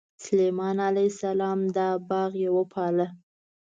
سلیمان 0.25 0.77
علیه 0.89 1.09
السلام 1.13 1.59
دا 1.75 1.87
باغ 2.09 2.31
یې 2.43 2.49
وپاله. 2.57 3.07